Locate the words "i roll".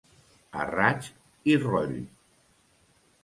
1.53-1.93